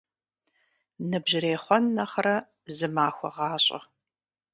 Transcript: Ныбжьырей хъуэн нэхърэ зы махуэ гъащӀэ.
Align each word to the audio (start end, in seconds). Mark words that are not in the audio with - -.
Ныбжьырей 1.09 1.57
хъуэн 1.63 1.85
нэхърэ 1.95 2.35
зы 2.75 2.87
махуэ 2.95 3.29
гъащӀэ. 3.35 3.79